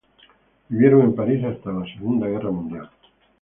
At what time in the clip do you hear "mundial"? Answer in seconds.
2.49-2.89